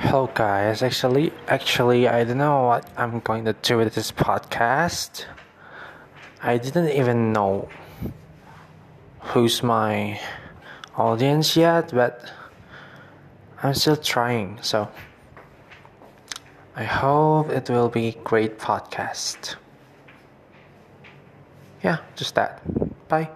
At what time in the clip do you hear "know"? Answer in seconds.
2.38-2.62, 7.32-7.68